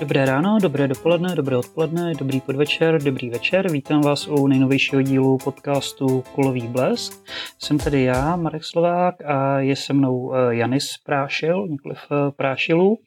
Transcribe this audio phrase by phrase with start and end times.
[0.00, 3.70] Dobré ráno, dobré dopoledne, dobré odpoledne, dobrý podvečer, dobrý večer.
[3.72, 7.24] Vítám vás u nejnovějšího dílu podcastu Kulový blesk.
[7.58, 12.98] Jsem tady já, Marek Slovák, a je se mnou eh, Janis Prášil, nikoliv eh, Prášilů.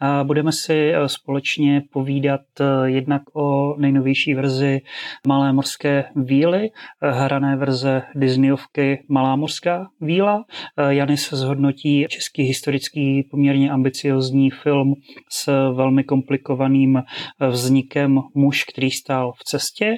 [0.00, 2.40] A budeme si eh, společně povídat
[2.84, 4.80] jednak o nejnovější verzi
[5.26, 6.70] Malé morské víly,
[7.00, 10.44] hrané verze Disneyovky Malá morská víla.
[10.88, 14.94] Janis zhodnotí český historický poměrně ambiciozní film
[15.30, 19.94] s velmi komplikovaným komplikovaným eh, vznikem muž, který stál v cestě.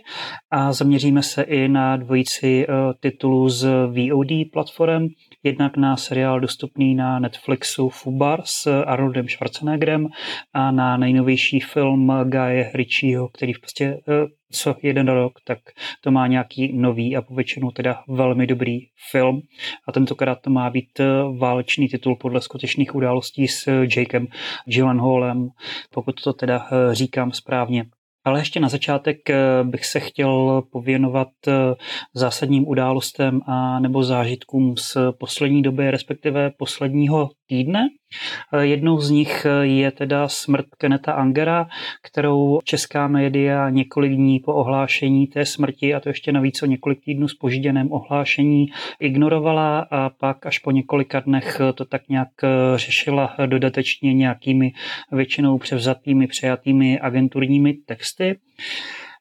[0.51, 5.07] A zaměříme se i na dvojici eh, titulů z VOD platform,
[5.45, 10.09] jednak na seriál dostupný na Netflixu Fubar s Arnoldem Schwarzeneggerem
[10.53, 15.59] a na nejnovější film Guy Ritchieho, který v prostě eh, co jeden rok, tak
[16.01, 18.79] to má nějaký nový a povětšinou teda velmi dobrý
[19.11, 19.43] film.
[19.89, 21.07] A tentokrát to má být eh,
[21.39, 24.27] válečný titul podle skutečných událostí s Jakem
[24.67, 25.49] Gyllenhaalem,
[25.91, 27.85] pokud to teda eh, říkám správně.
[28.25, 31.29] Ale ještě na začátek eh, bych se chtěl pověnovat
[32.15, 37.89] zásadním událostem a nebo zážitkům z poslední doby, respektive posledního týdne.
[38.53, 41.67] Eh, jednou z nich eh, je teda smrt Keneta Angera,
[42.03, 47.05] kterou česká média několik dní po ohlášení té smrti, a to ještě navíc o několik
[47.05, 48.67] týdnů spožděném ohlášení,
[49.01, 54.73] ignorovala a pak až po několika dnech to tak nějak eh, řešila dodatečně nějakými
[55.13, 58.37] většinou převzatými, přejatými agenturními texty.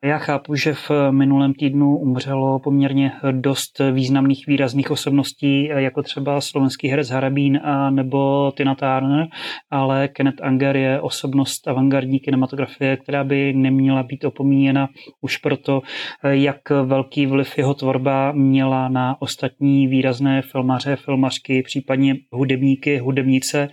[0.06, 6.88] Já chápu, že v minulém týdnu umřelo poměrně dost významných výrazných osobností, jako třeba slovenský
[6.88, 9.28] herec Harabín a nebo Tina Turner,
[9.72, 14.88] ale Kenneth Anger je osobnost avantgardní kinematografie, která by neměla být opomíjena
[15.22, 15.82] už proto,
[16.24, 23.70] jak velký vliv jeho tvorba měla na ostatní výrazné filmaře, filmařky, případně hudebníky, hudebnice.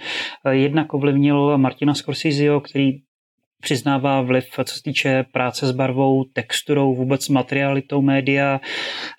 [0.51, 2.91] Jednak ovlivnil Martina Scorseseho, který
[3.61, 8.61] přiznává vliv, co se týče práce s barvou, texturou, vůbec materialitou média.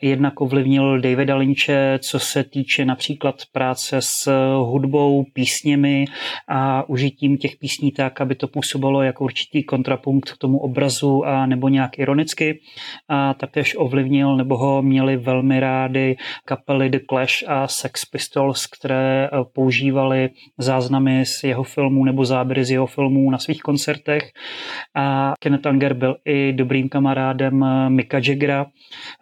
[0.02, 4.32] Jednak ovlivnil Davida Lynche, co se týče například práce s
[4.64, 6.06] hudbou, písněmi
[6.50, 11.46] a užitím těch písní tak, aby to působilo jako určitý kontrapunkt k tomu obrazu a
[11.46, 12.60] nebo nějak ironicky.
[13.10, 16.16] A taktéž ovlivnil nebo ho měli velmi rády
[16.46, 22.72] kapely The Clash a Sex Pistols, které používali záznamy z jeho filmů nebo záběry z
[22.72, 24.31] jeho filmů na svých koncertech
[24.96, 28.66] a Kenneth Anger byl i dobrým kamarádem Mika Jaggera,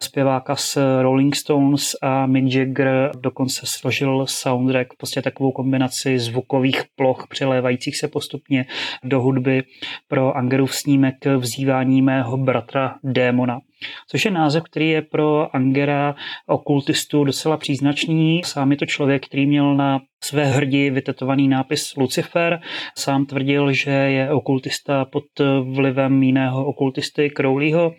[0.00, 7.26] zpěváka z Rolling Stones a Mick Jagger dokonce složil soundtrack, prostě takovou kombinaci zvukových ploch
[7.28, 8.66] přelévajících se postupně
[9.04, 9.62] do hudby
[10.08, 13.60] pro Angerův snímek Vzývání mého bratra Démona
[14.08, 16.14] což je název, který je pro Angera
[16.46, 18.42] okultistu docela příznačný.
[18.44, 22.60] Sám je to člověk, který měl na své hrdi vytetovaný nápis Lucifer.
[22.98, 25.24] Sám tvrdil, že je okultista pod
[25.62, 27.92] vlivem jiného okultisty Crowleyho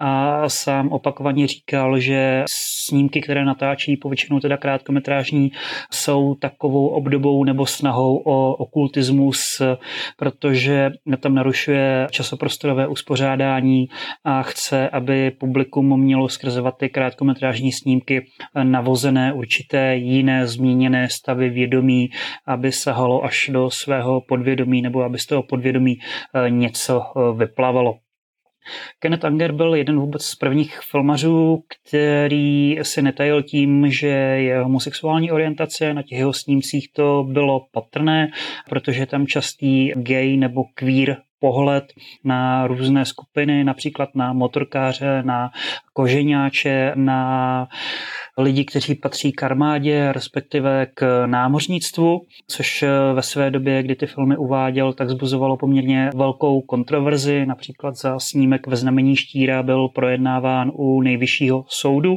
[0.00, 2.44] a sám opakovaně říkal, že
[2.88, 5.50] snímky, které natáčí, povětšinou teda krátkometrážní,
[5.92, 9.62] jsou takovou obdobou nebo snahou o okultismus,
[10.16, 10.90] protože
[11.20, 13.86] tam narušuje časoprostorové uspořádání
[14.24, 18.26] a chce, aby publikum mělo skrzovat ty krátkometrážní snímky
[18.62, 22.10] navozené určité jiné změněné stavy vědomí,
[22.46, 27.94] aby sahalo až do svého podvědomí nebo aby z toho podvědomí eh, něco eh, vyplavalo.
[28.98, 35.30] Kenneth Anger byl jeden vůbec z prvních filmařů, který si netajil tím, že je homosexuální
[35.30, 38.28] orientace, na těch jeho snímcích to bylo patrné,
[38.68, 41.84] protože tam častý gay nebo queer pohled
[42.24, 45.50] na různé skupiny, například na motorkáře, na
[45.92, 47.68] koženáče, na
[48.38, 52.84] lidi, kteří patří k armádě, respektive k námořnictvu, což
[53.14, 57.46] ve své době, kdy ty filmy uváděl, tak zbuzovalo poměrně velkou kontroverzi.
[57.46, 62.16] Například za snímek ve znamení štíra byl projednáván u nejvyššího soudu.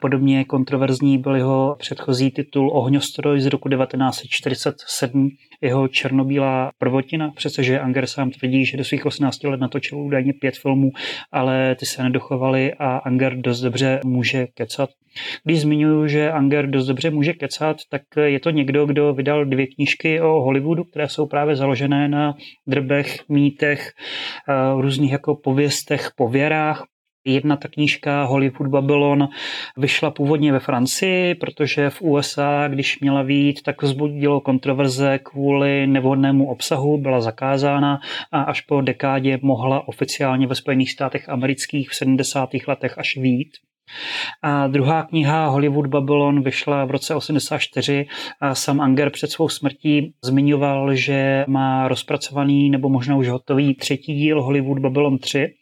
[0.00, 5.28] Podobně kontroverzní byl jeho předchozí titul Ohňostroj z roku 1947,
[5.60, 10.58] jeho černobílá prvotina, přestože Anger sám tvrdí, že do svých 18 let natočil údajně pět
[10.58, 10.90] filmů,
[11.32, 14.90] ale ty se nedochovaly a Anger dost dobře může kecat.
[15.44, 19.66] Když zmiňuji, že Anger dost dobře může kecat, tak je to někdo, kdo vydal dvě
[19.66, 22.34] knížky o Hollywoodu, které jsou právě založené na
[22.66, 23.92] drbech, mýtech,
[24.48, 26.84] eh, různých jako pověstech, pověrách,
[27.24, 29.28] Jedna ta knížka Hollywood Babylon
[29.76, 36.50] vyšla původně ve Francii, protože v USA, když měla vít, tak vzbudilo kontroverze kvůli nevhodnému
[36.50, 38.00] obsahu, byla zakázána
[38.32, 42.50] a až po dekádě mohla oficiálně ve Spojených státech amerických v 70.
[42.68, 43.67] letech až vít.
[44.42, 48.06] A druhá kniha Hollywood Babylon vyšla v roce 84
[48.40, 54.14] a Sam Anger před svou smrtí zmiňoval, že má rozpracovaný nebo možná už hotový třetí
[54.14, 55.54] díl Hollywood Babylon 3,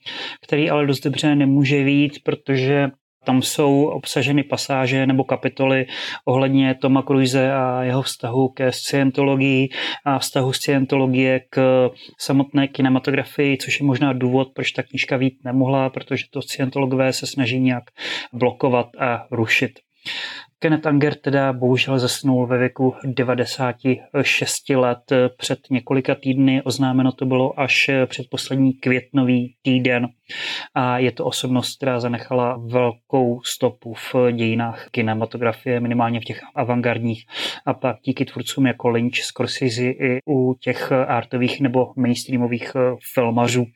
[0.42, 2.90] který ale dost dobře nemůže vít, protože
[3.26, 5.86] tam jsou obsaženy pasáže nebo kapitoly
[6.24, 9.68] ohledně Toma Cruise a jeho vztahu ke scientologii
[10.04, 15.90] a vztahu scientologie k samotné kinematografii, což je možná důvod, proč ta knížka vít nemohla,
[15.90, 17.84] protože to scientologové se snaží nějak
[18.32, 19.85] blokovat a rušit.
[20.58, 26.62] Kenneth Anger teda bohužel zesnul ve věku 96 let před několika týdny.
[26.62, 30.08] Oznámeno to bylo až před poslední květnový týden
[30.74, 37.26] a je to osobnost, která zanechala velkou stopu v dějinách kinematografie, minimálně v těch avantgardních
[37.66, 42.72] a pak díky tvůrcům jako Lynch, Scorsese i u těch artových nebo mainstreamových
[43.14, 43.66] filmařů.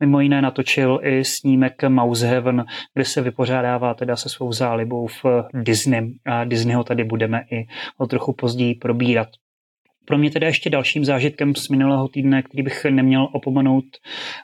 [0.00, 2.64] Mimo jiné natočil i snímek Mouse Heaven,
[2.94, 5.24] kde se vypořádává teda se svou zálibou v
[5.54, 6.14] Disney.
[6.26, 7.66] A Disneyho tady budeme i
[7.98, 9.28] o trochu později probírat.
[10.10, 13.84] Pro mě teda ještě dalším zážitkem z minulého týdne, který bych neměl opomenout,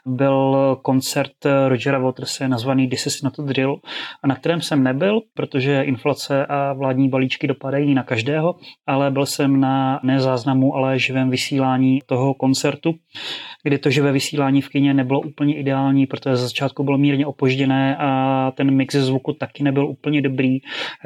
[0.05, 1.31] byl koncert
[1.67, 3.75] Rogera Waterse nazvaný This is not a drill,
[4.27, 8.55] na kterém jsem nebyl, protože inflace a vládní balíčky dopadají na každého,
[8.85, 12.93] ale byl jsem na nezáznamu, ale živém vysílání toho koncertu,
[13.63, 17.97] kdy to živé vysílání v kině nebylo úplně ideální, protože za začátku bylo mírně opožděné
[17.99, 20.57] a ten mix zvuku taky nebyl úplně dobrý,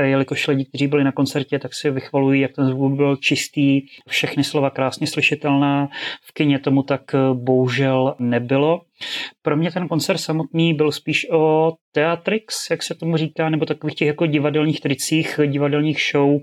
[0.04, 4.44] jelikož lidi, kteří byli na koncertě, tak si vychvalují, jak ten zvuk byl čistý, všechny
[4.52, 5.90] slova krásně slyšitelná.
[6.22, 8.82] V kině tomu tak eh, bohužel nebylo.
[9.42, 13.96] Pro mě ten koncert samotný byl spíš o Teatrix, jak se tomu říká, nebo takových
[13.96, 16.40] těch jako divadelních tricích, divadelních show,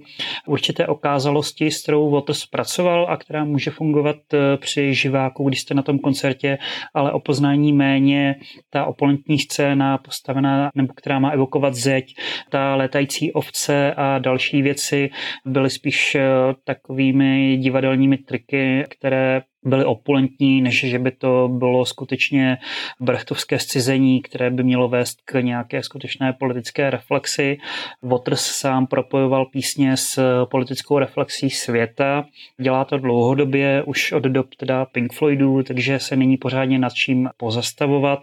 [0.46, 5.74] určité okázalosti, s kterou Waters pracoval a která může fungovat eh, při živáku, když jste
[5.74, 6.58] na tom koncertě,
[6.94, 8.34] ale o poznání méně.
[8.70, 12.14] Ta opulentní scéna postavená, nebo která má evokovat zeď,
[12.50, 15.10] ta letající ovce a další věci
[15.46, 16.28] byly spíš eh,
[16.64, 22.58] takovými divadelními triky, které byly opulentní, než že by to bylo skutečně
[23.00, 27.58] brechtovské scizení, které by mělo vést k nějaké skutečné politické reflexi.
[28.02, 32.24] Waters sám propojoval písně s politickou reflexí světa.
[32.60, 37.28] Dělá to dlouhodobě, už od dob teda Pink Floydů, takže se není pořádně nad čím
[37.36, 38.18] pozastavovat.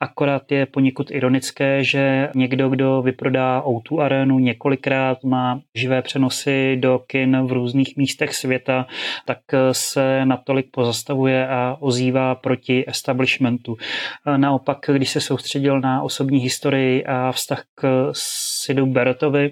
[0.00, 7.00] Akorát je poněkud ironické, že někdo, kdo vyprodá o arénu několikrát, má živé přenosy do
[7.06, 8.86] kin v různých místech světa,
[9.26, 9.38] tak
[9.72, 13.76] se natolik pozastavuje a ozývá proti establishmentu.
[14.36, 19.50] Naopak, když se soustředil na osobní historii a vztah k Sidu Barrettovi,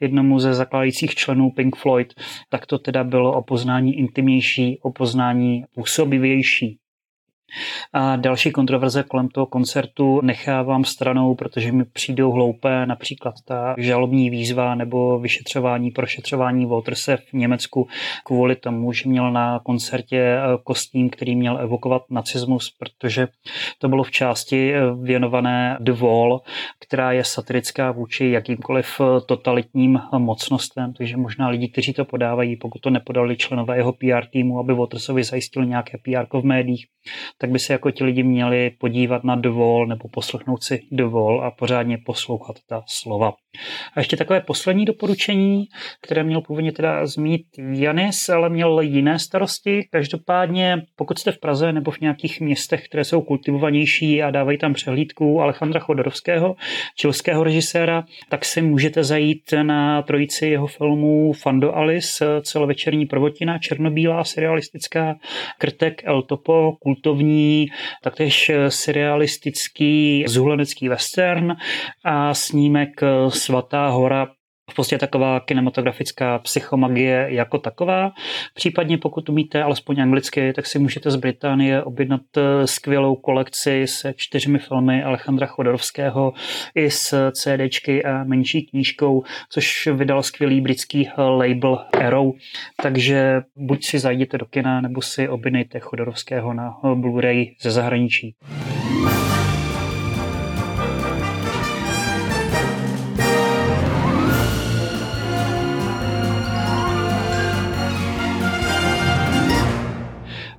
[0.00, 2.14] jednomu ze zakládajících členů Pink Floyd,
[2.50, 6.81] tak to teda bylo o poznání intimnější, o poznání působivější.
[7.92, 14.30] A další kontroverze kolem toho koncertu nechávám stranou, protože mi přijdou hloupé, například ta žalobní
[14.30, 17.88] výzva nebo vyšetřování, prošetřování Waterse v Německu
[18.24, 23.28] kvůli tomu, že měl na koncertě eh, kostým, který měl evokovat nacismus, protože
[23.78, 26.40] to bylo v části eh, věnované Wall,
[26.80, 32.78] která je satirická vůči jakýmkoliv eh, totalitním mocnostem, takže možná lidi, kteří to podávají, pokud
[32.78, 36.86] to nepodali členové jeho PR týmu, aby Watersovi zajistili nějaké PR v médiích,
[37.42, 41.50] tak by se jako ti lidi měli podívat na dovol nebo poslechnout si dovol a
[41.50, 43.32] pořádně poslouchat ta slova.
[43.94, 45.64] A ještě takové poslední doporučení,
[46.02, 47.42] které měl původně teda zmínit
[47.72, 49.88] Janis, ale měl jiné starosti.
[49.90, 54.74] Každopádně, pokud jste v Praze nebo v nějakých městech, které jsou kultivovanější a dávají tam
[54.74, 56.56] přehlídku Alejandra Chodorovského,
[56.96, 64.24] čilského režiséra, tak si můžete zajít na trojici jeho filmů Fando Alice, celovečerní prvotina, černobílá,
[64.24, 65.14] serialistická,
[65.58, 67.31] Krtek, El Topo, kultovní,
[68.02, 71.56] taktéž serialistický zuhlenecký western
[72.04, 74.26] a snímek Svatá hora
[74.72, 78.12] v podstatě taková kinematografická psychomagie jako taková.
[78.54, 84.14] Případně pokud umíte alespoň anglicky, tak si můžete z Británie objednat eh, skvělou kolekci se
[84.16, 86.32] čtyřmi filmy Alejandra Chodorovského
[86.74, 92.32] i s CDčky a menší knížkou, což vydal skvělý britský eh, label Arrow.
[92.82, 98.34] Takže buď si zajděte do kina, nebo si objednejte Chodorovského na eh, Blu-ray ze zahraničí.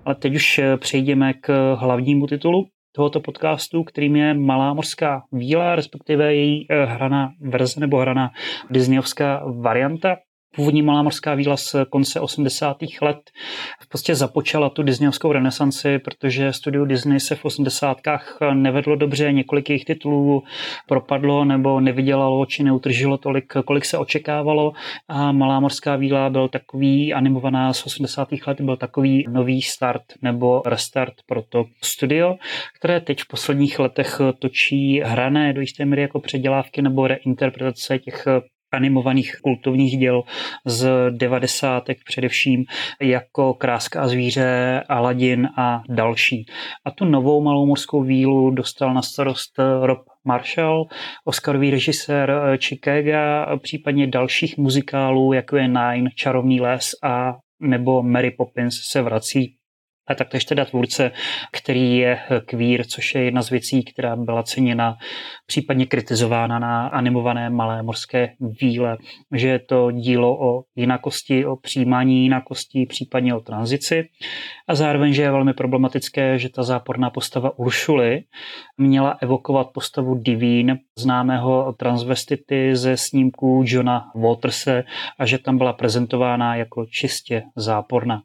[0.05, 5.75] Ale teď už eh, přejdeme k hlavnímu titulu tohoto podcastu, kterým je Malá mořská víla,
[5.75, 8.31] respektive její eh, hraná verze nebo hraná
[8.69, 10.15] disneyovská varianta.
[10.55, 12.77] Původní malá morská víla z konce 80.
[13.01, 13.17] let
[13.79, 17.97] v podstatě započala tu disneyovskou renesanci, protože studio Disney se v 80.
[18.53, 20.43] nevedlo dobře, několik jejich titulů
[20.87, 24.73] propadlo nebo nevydělalo či neutržilo tolik, kolik se očekávalo
[25.07, 28.27] a malá morská víla byl takový animovaná z 80.
[28.47, 32.35] let, byl takový nový start nebo restart pro to studio,
[32.77, 38.27] které teď v posledních letech točí hrané do jisté míry jako předělávky nebo reinterpretace těch
[38.73, 40.23] animovaných kultovních děl
[40.65, 42.65] z devadesátek především
[43.01, 46.45] jako Kráska a zvíře, Aladin a další.
[46.85, 50.85] A tu novou malou morskou vílu dostal na starost Rob Marshall,
[51.25, 58.79] Oscarový režisér Chicago, případně dalších muzikálů, jako je Nine, Čarovný les a nebo Mary Poppins
[58.81, 59.55] se vrací
[60.07, 61.11] a taktéž teda tvůrce,
[61.51, 64.95] který je kvír, což je jedna z věcí, která byla ceněna,
[65.45, 68.29] případně kritizována na animované malé morské
[68.61, 68.97] víle,
[69.31, 74.03] že je to dílo o jinakosti, o přijímání jinakosti, případně o tranzici.
[74.67, 78.23] A zároveň, že je velmi problematické, že ta záporná postava Uršuly
[78.77, 84.83] měla evokovat postavu Divín, známého transvestity ze snímků Johna Waterse
[85.19, 88.21] a že tam byla prezentována jako čistě záporná.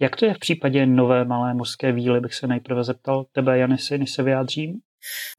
[0.00, 3.58] Jak to je v případě nové nové malé mořské víly, bych se nejprve zeptal tebe,
[3.58, 4.80] Janisy, než se vyjádřím.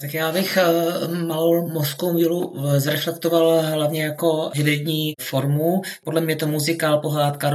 [0.01, 5.81] Tak já bych eh, malou mořskou vílu eh, zreflektoval hlavně jako hybridní formu.
[6.03, 7.51] Podle mě to muzikál, pohádka,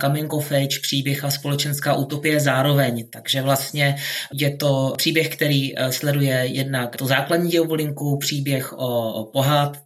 [0.00, 3.08] coming of age, příběh a společenská utopie zároveň.
[3.10, 3.96] Takže vlastně
[4.32, 9.76] je to příběh, který eh, sleduje jednak tu základní dělovou linku, příběh o pohád,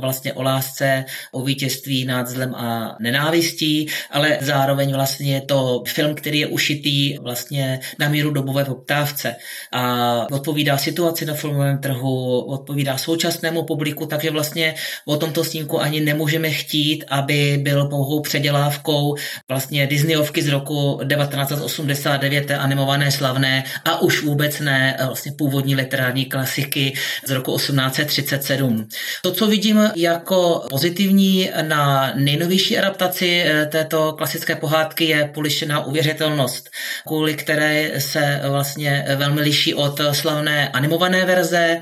[0.00, 6.14] vlastně o lásce, o vítězství nad zlem a nenávistí, ale zároveň vlastně je to film,
[6.14, 9.36] který je ušitý vlastně na míru dobové poptávce
[9.72, 14.74] a odpovídá si situaci na filmovém trhu, odpovídá současnému publiku, takže vlastně
[15.06, 19.14] o tomto snímku ani nemůžeme chtít, aby byl pouhou předělávkou
[19.48, 25.74] vlastně Disneyovky z roku 1989, té animované slavné a už vůbec ne eh, vlastně původní
[25.74, 26.94] literární klasiky
[27.26, 28.88] z roku 1837.
[29.22, 36.70] To, co vidím jako pozitivní na nejnovější adaptaci eh, této klasické pohádky je polišená uvěřitelnost,
[37.06, 41.80] kvůli které se vlastně velmi liší od slavné animované verze.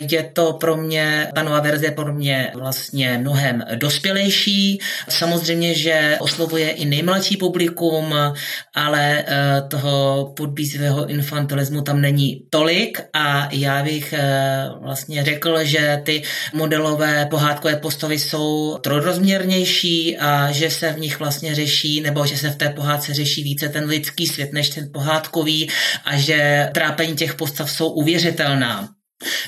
[0.00, 4.80] Je to pro mě, ta nová verze je pro mě vlastně mnohem dospělejší.
[5.08, 8.14] Samozřejmě, že oslovuje i nejmladší publikum,
[8.74, 16.02] ale eh, toho podbízivého infantilismu tam není tolik a já bych eh, vlastně řekl, že
[16.04, 16.22] ty
[16.52, 22.50] modelové pohádkové postavy jsou trojrozměrnější a že se v nich vlastně řeší, nebo že se
[22.50, 25.70] v té pohádce řeší více ten lidský svět než ten pohádkový
[26.04, 28.93] a že trápení těch postav jsou uvěřitelné Though now.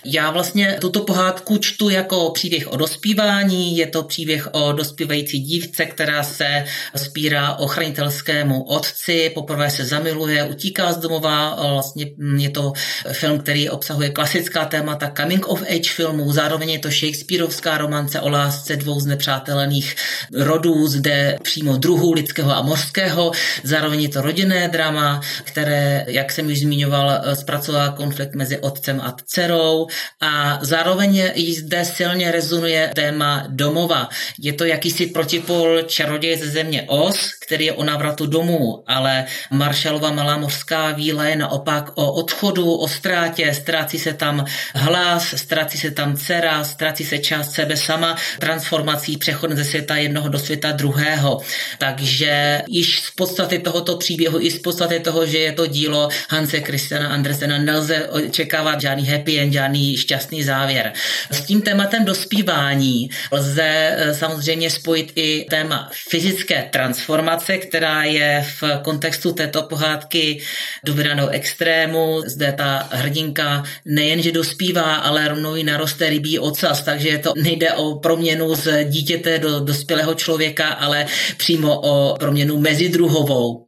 [0.04, 3.76] Já vlastně tuto pohádku čtu jako příběh o dospívání.
[3.76, 6.64] Je to příběh o dospívající dívce, která se
[6.96, 9.30] spírá o chranitelskému otci.
[9.34, 11.56] Poprvé se zamiluje, utíká z domova.
[11.72, 12.06] Vlastně
[12.38, 12.72] je to
[13.12, 16.32] film, který obsahuje klasická témata coming of age filmů.
[16.32, 19.96] Zároveň je to Shakespeareovská romance o lásce dvou znepřátelených
[20.34, 23.32] rodů, zde přímo druhů lidského a mořského.
[23.62, 29.16] Zároveň je to rodinné drama, které, jak jsem už zmiňoval, zpracová konflikt mezi otcem a
[29.24, 29.86] dcerou kulturou
[30.20, 34.08] a zároveň zde silně rezonuje téma domova.
[34.38, 40.12] Je to jakýsi protipol čaroděje ze země Os, který je o návratu domů, ale Marshallova
[40.12, 44.44] malá mořská víla je naopak o odchodu, o ztrátě, ztrácí se tam
[44.74, 50.28] hlas, ztrácí se tam dcera, ztrácí se část sebe sama, transformací, přechod ze světa jednoho
[50.28, 51.40] do světa druhého.
[51.78, 56.60] Takže již z podstaty tohoto příběhu, i z podstaty toho, že je to dílo Hanse
[56.60, 60.92] Christiana Andersena, nelze očekávat žádný happy end, žádný šťastný závěr.
[61.30, 68.62] S tím tématem dospívání lze eh, samozřejmě spojit i téma fyzické transformace, která je v
[68.82, 70.40] kontextu této pohádky
[70.84, 72.22] dovedanou extrému.
[72.26, 77.98] Zde ta hrdinka nejenže dospívá, ale rovnou i naroste rybí ocas, takže to nejde o
[77.98, 83.66] proměnu z dítěte do dospělého člověka, ale přímo o proměnu mezidruhovou.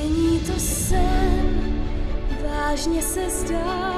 [0.00, 1.82] Není to sen,
[2.42, 3.97] vážně se zdá,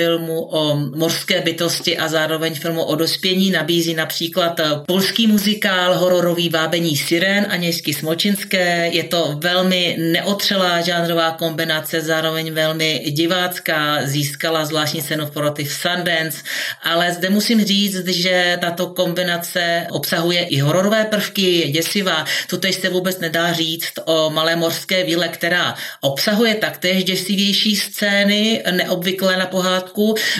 [0.00, 3.50] filmu o mořské bytosti a zároveň filmu o dospění.
[3.50, 8.88] Nabízí například polský muzikál hororový Vábení siren Anějsky Smočinské.
[8.92, 14.06] Je to velmi neotřelá žánrová kombinace, zároveň velmi divácká.
[14.06, 16.42] Získala zvláštní cenu v poroty v Sundance,
[16.82, 22.24] ale zde musím říct, že tato kombinace obsahuje i hororové prvky, je děsivá.
[22.50, 29.36] Toto se vůbec nedá říct o Malé morské víle, která obsahuje taktéž děsivější scény, neobvyklé
[29.36, 29.89] na pohádku.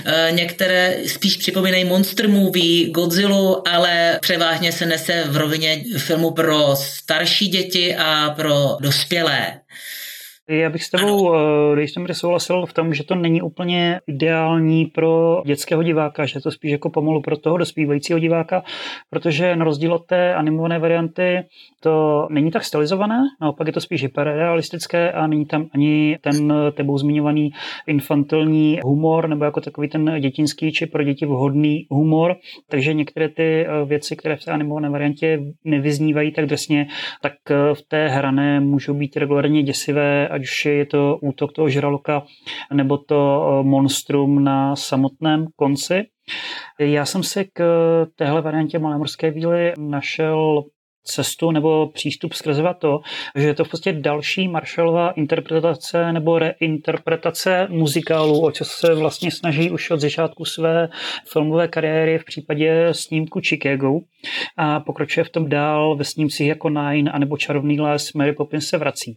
[0.05, 6.77] E, některé spíš připomínají Monster Movie, Godzilla, ale převážně se nese v rovině filmu pro
[6.77, 9.61] starší děti a pro dospělé.
[10.51, 11.39] Já bych s tebou, eh,
[11.75, 16.51] když jsem souhlasil v tom, že to není úplně ideální pro dětského diváka, že to
[16.51, 18.63] spíš jako pomalu pro toho dospívajícího diváka,
[19.11, 21.39] protože na rozdíl od té animované varianty
[21.81, 26.99] to není tak stylizované, naopak je to spíš hyperrealistické a není tam ani ten tebou
[26.99, 27.51] zmiňovaný
[27.87, 32.37] infantilní humor nebo jako takový ten dětinský či pro děti vhodný humor,
[32.69, 36.87] takže některé ty eh, věci, které v té animované variantě nevyznívají tak drsně,
[37.23, 41.53] tak eh, v té hrané můžou být regulárně děsivé a ať už je to útok
[41.53, 42.25] toho žraloka
[42.73, 46.09] nebo to eh, monstrum na samotném konci.
[46.79, 47.61] Já jsem si k
[48.17, 50.65] téhle variantě Malé morské víly našel
[51.11, 53.01] cestu nebo přístup skrze to,
[53.35, 59.31] že je to v podstatě další Marshallová interpretace nebo reinterpretace muzikálu, o co se vlastně
[59.31, 60.89] snaží už od začátku své
[61.33, 64.01] filmové kariéry v případě snímku Chicago
[64.57, 68.79] a pokračuje v tom dál ve snímcích jako Nine anebo Čarovný les Mary Poppins se
[68.79, 69.17] vrací.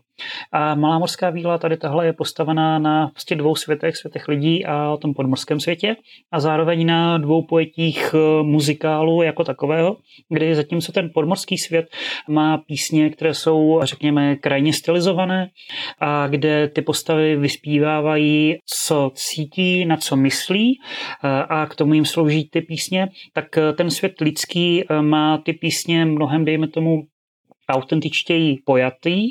[0.51, 4.89] A Malá morská víla tady tahle je postavená na prostě dvou světech, světech lidí a
[4.89, 5.95] o tom podmorském světě
[6.31, 9.97] a zároveň na dvou pojetích eh, muzikálu jako takového,
[10.29, 11.82] kdy zatímco ten podmorský svět
[12.29, 15.49] má písně, které jsou, řekněme, krajně stylizované
[15.99, 20.79] a kde ty postavy vyspívávají, co cítí, na co myslí
[21.23, 25.53] eh, a k tomu jim slouží ty písně, tak eh, ten svět lidský má ty
[25.53, 27.03] písně mnohem, dejme tomu,
[27.70, 29.27] autentičtěji pojatý,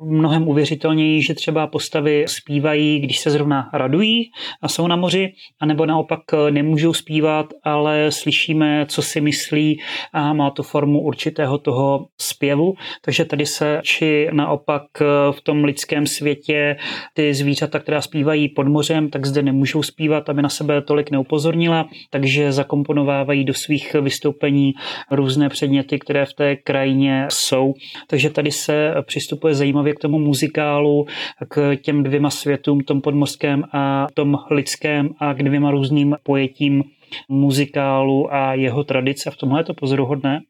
[0.00, 4.30] mnohem uvěřitelněji, že třeba postavy zpívají, když se zrovna radují
[4.62, 9.80] a jsou na moři, anebo naopak nemůžou zpívat, ale slyšíme, co si myslí
[10.12, 12.74] a má to formu určitého toho zpěvu.
[13.04, 14.82] Takže tady se, či naopak
[15.30, 16.76] v tom lidském světě
[17.14, 21.88] ty zvířata, která zpívají pod mořem, tak zde nemůžou zpívat, aby na sebe tolik neupozornila,
[22.10, 24.72] takže zakomponovávají do svých vystoupení
[25.10, 27.74] různé předměty, které v té krajině jsou jsou.
[28.06, 31.06] Takže tady se přistupuje zajímavě k tomu muzikálu,
[31.48, 36.84] k těm dvěma světům, tom podmořském a tom lidském a k dvěma různým pojetím
[37.28, 39.30] muzikálu a jeho tradice.
[39.30, 40.40] V tomhle je to pozoruhodné.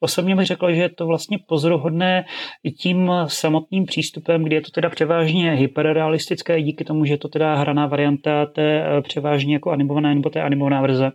[0.00, 2.24] Osobně bych řekl, že je to vlastně pozoruhodné
[2.64, 7.28] i tím samotným přístupem, kdy je to teda převážně hyperrealistické, díky tomu, že je to
[7.28, 11.12] teda hraná varianta té eh, převážně jako animované nebo té animovaná verze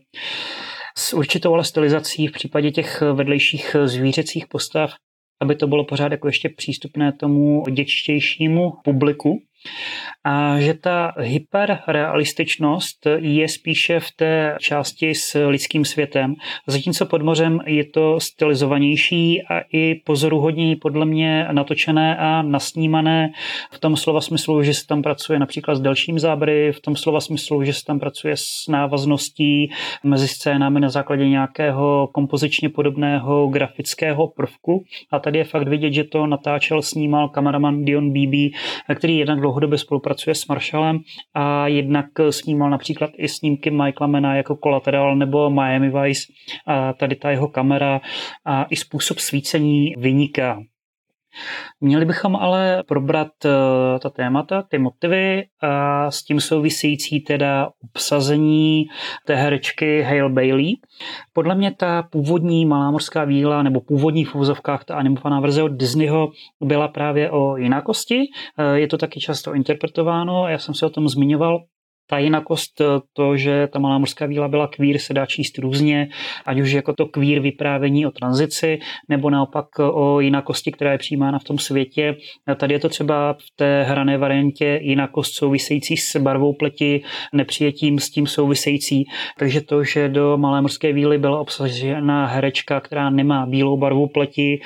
[0.98, 4.92] s určitou ale stylizací v případě těch vedlejších zvířecích postav
[5.42, 9.42] aby to bylo pořád jako ještě přístupné tomu dětštějšímu publiku
[10.24, 16.36] a že ta hyperrealističnost je spíše v té části s lidským světem,
[16.68, 23.32] zatímco pod mořem je to stylizovanější a i pozoruhodněji podle mě natočené a nasnímané
[23.72, 27.22] v tom slova smyslu, že se tam pracuje například s delším záběry, v tom slova
[27.22, 29.72] smyslu, že se tam pracuje s návazností
[30.04, 34.84] mezi scénami na základě nějakého kompozičně podobného grafického prvku.
[35.12, 38.52] A tady je fakt vidět, že to natáčel, snímal kameraman Dion Bibi,
[38.96, 41.00] který jednak dlouhodobě spolupracuje s Marshallem
[41.34, 46.34] a jednak snímal například i snímky Michaela Mana jako Collateral nebo Miami Vice
[46.68, 48.02] a tady ta jeho kamera
[48.46, 50.62] a i způsob svícení vyniká.
[51.82, 53.52] Měli bychom ale probrat uh,
[54.00, 58.86] ta témata, ty motivy a s tím související teda obsazení
[59.26, 60.74] té herečky Hale Bailey.
[61.34, 65.72] Podle mě ta původní Malá morská víla nebo původní v úvozovkách ta animovaná verze od
[65.72, 68.18] Disneyho byla právě o jinakosti.
[68.18, 71.60] Uh, je to taky často interpretováno, já jsem se o tom zmiňoval
[72.10, 76.10] ta jinakost, eh, to, že ta malá morská víla byla kvír, se dá číst různě,
[76.46, 80.98] ať už jako to kvír vyprávění o tranzici, nebo naopak eh, o jinakosti, která je
[80.98, 82.16] přijímána v tom světě.
[82.56, 87.02] Tady je to třeba v té hrané variantě jinakost související s barvou pleti,
[87.34, 89.06] nepřijetím s tím související.
[89.38, 94.62] Takže to, že do malé morské víly byla obsažena herečka, která nemá bílou barvu pleti,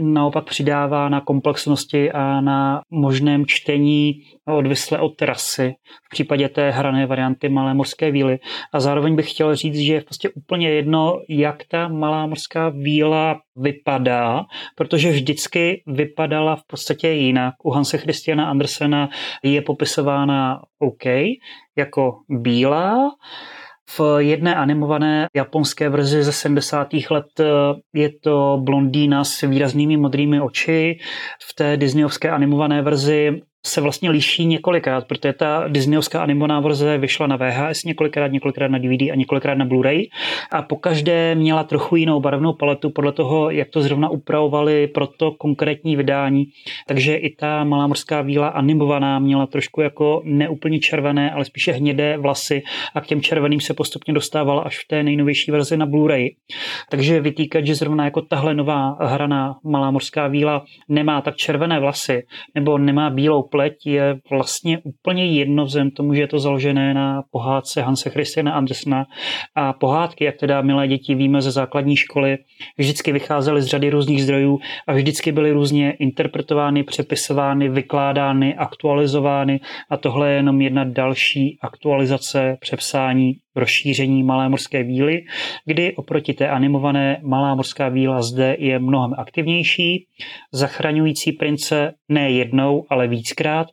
[0.00, 4.20] naopak přidává na komplexnosti a na možném čtení
[4.54, 5.74] odvisle od terasy
[6.06, 8.38] v případě té hrané varianty Malé morské víly.
[8.72, 13.40] A zároveň bych chtěl říct, že je prostě úplně jedno, jak ta Malá morská víla
[13.56, 17.54] vypadá, protože vždycky vypadala v podstatě jinak.
[17.64, 19.08] U Hanse Christiana Andersena
[19.42, 21.04] je popisována OK,
[21.76, 23.10] jako bílá,
[23.98, 26.88] v jedné animované japonské verzi ze 70.
[27.10, 27.44] let eh,
[27.94, 30.98] je to blondýna s výraznými modrými oči.
[31.50, 37.26] V té disneyovské animované verzi se vlastně liší několikrát, protože ta Disneyovská animovaná verze vyšla
[37.26, 40.08] na VHS několikrát, několikrát na DVD a několikrát na Blu-ray
[40.52, 45.06] a po každé měla trochu jinou barevnou paletu podle toho, jak to zrovna upravovali pro
[45.06, 46.46] to konkrétní vydání.
[46.86, 52.16] Takže i ta malá morská víla animovaná měla trošku jako neúplně červené, ale spíše hnědé
[52.16, 52.62] vlasy
[52.94, 56.34] a k těm červeným se postupně dostávala až v té nejnovější verzi na Blu-ray.
[56.90, 62.22] Takže vytýkat, že zrovna jako tahle nová hraná malá morská víla nemá tak červené vlasy
[62.54, 67.22] nebo nemá bílou pleť je vlastně úplně jedno vzem tomu, že je to založené na
[67.30, 69.06] pohádce Hanse Christiana Andersena.
[69.54, 72.38] A pohádky, jak teda milé děti víme ze základní školy,
[72.78, 79.60] vždycky vycházely z řady různých zdrojů a vždycky byly různě interpretovány, přepisovány, vykládány, aktualizovány.
[79.90, 85.24] A tohle je jenom jedna další aktualizace, přepsání rozšíření Malé morské víly,
[85.64, 90.06] kdy oproti té animované Malá morská víla zde je mnohem aktivnější,
[90.52, 93.66] zachraňující prince ne jednou, ale víckrát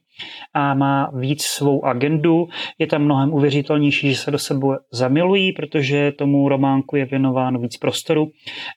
[0.53, 2.47] a má víc svou agendu.
[2.79, 7.77] Je tam mnohem uvěřitelnější, že se do sebe zamilují, protože tomu románku je věnováno víc
[7.77, 8.27] prostoru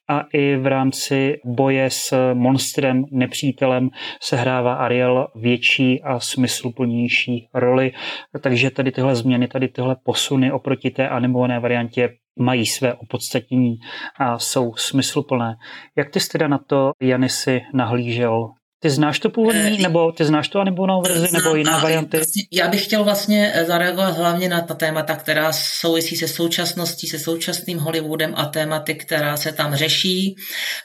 [0.08, 3.88] a i v rámci boje s monstrem, nepřítelem
[4.22, 7.92] se hrává Ariel větší a smysluplnější roli.
[8.40, 13.76] Takže tady tyhle změny, tady tyhle posuny oproti té animované variantě mají své opodstatnění
[14.20, 15.54] a jsou smysluplné.
[15.96, 18.48] Jak ty jsi teda na to, Janisy, nahlížel
[18.80, 22.16] ty znáš to původní, eh, nebo ty znáš to animovanou verzi, nebo jiná varianty?
[22.16, 27.06] Vlastně, já bych chtěl vlastně eh, zareagovat hlavně na ta témata, která souvisí se současností,
[27.06, 30.36] se současným Hollywoodem a tématy, která se tam řeší.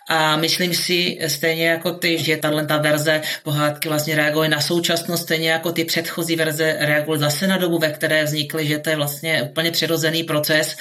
[0.10, 5.24] A myslím si stejně jako ty, že tahle ta verze pohádky vlastně reaguje na současnost,
[5.24, 8.96] stejně jako ty předchozí verze reagují zase na dobu, ve které vznikly, že to je
[8.96, 10.76] vlastně úplně přirozený proces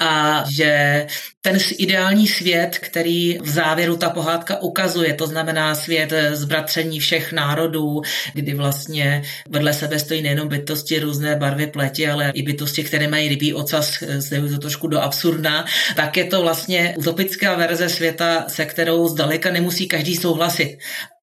[0.00, 1.06] a že
[1.46, 6.12] ten ideální svět, který v závěru ta pohádka ukazuje, to znamená svět
[6.56, 8.02] zbratření všech národů,
[8.34, 13.28] kdy vlastně vedle sebe stojí nejenom bytosti různé barvy pleti, ale i bytosti, které mají
[13.28, 15.64] rybí ocas, zde to trošku do absurdna,
[15.96, 20.78] tak je to vlastně utopická verze světa, se kterou zdaleka nemusí každý souhlasit.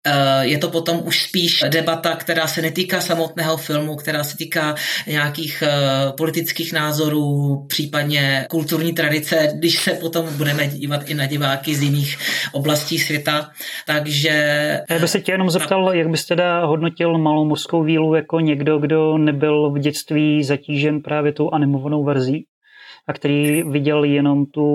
[0.07, 4.75] Eh, je to potom už spíš debata, která se netýká samotného filmu, která se týká
[5.07, 11.75] nějakých eh, politických názorů, případně kulturní tradice, když se potom budeme dívat i na diváky
[11.75, 12.17] z jiných
[12.53, 13.49] oblastí světa.
[13.87, 14.29] Takže...
[14.89, 18.79] Já bych se tě jenom zeptal, jak byste teda hodnotil malou mořskou vílu jako někdo,
[18.79, 22.45] kdo nebyl v dětství zatížen právě tou animovanou verzí?
[23.07, 24.65] A který viděl jenom tu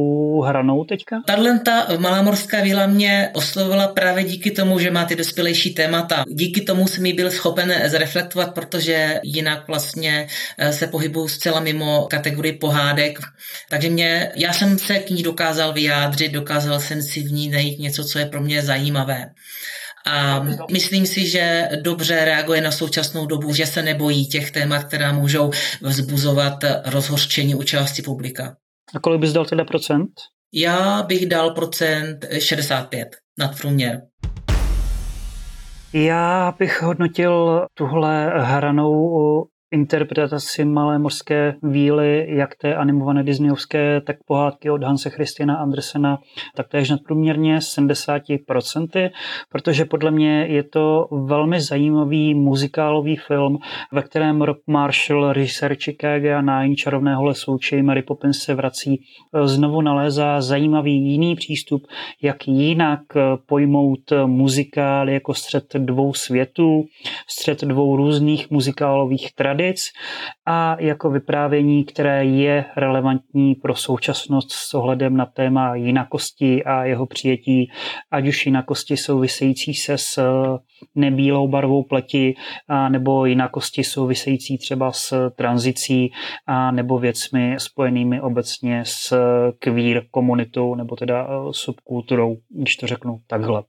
[0.40, 1.16] hranou teďka?
[1.26, 6.24] Tahle ta Malá morská víla mě oslovila právě díky tomu, že má ty dospělejší témata.
[6.28, 10.26] Díky tomu jsem ji byl schopen zreflektovat, protože jinak vlastně
[10.58, 13.18] eh, se pohybuju zcela mimo kategorii pohádek.
[13.70, 17.78] Takže mě, já jsem se k ní dokázal vyjádřit, dokázal jsem si v ní najít
[17.78, 19.30] něco, co je pro mě zajímavé.
[20.06, 25.12] A myslím si, že dobře reaguje na současnou dobu, že se nebojí těch témat, která
[25.12, 25.50] můžou
[25.82, 28.56] vzbuzovat rozhořčení u části publika.
[28.94, 30.10] A kolik bys dal teda procent?
[30.52, 33.08] Já bych dal procent 65
[33.38, 34.02] nad průměr.
[35.92, 44.70] Já bych hodnotil tuhle hranou interpretaci malé mořské víly, jak té animované disneyovské, tak pohádky
[44.70, 46.18] od Hanse Christiana Andersena,
[46.56, 49.10] tak též nadprůměrně 70%,
[49.52, 53.58] protože podle mě je to velmi zajímavý muzikálový film,
[53.92, 59.00] ve kterém Rob Marshall, režisér Chicago a Nine čarovného lesu, či Mary Poppins se vrací,
[59.44, 61.86] znovu nalézá zajímavý jiný přístup,
[62.22, 63.00] jak jinak
[63.46, 66.84] pojmout muzikál jako střed dvou světů,
[67.26, 69.80] střed dvou různých muzikálových tradic, tradic
[70.46, 77.06] a jako vyprávění, které je relevantní pro současnost s ohledem na téma jinakosti a jeho
[77.06, 77.70] přijetí,
[78.10, 80.22] ať už jinakosti související se s
[80.94, 82.34] nebílou barvou pleti,
[82.68, 86.10] a nebo jinakosti související třeba s tranzicí
[86.46, 89.14] a nebo věcmi spojenými obecně s
[89.58, 93.62] queer komunitou nebo teda eh, subkulturou, když to řeknu takhle.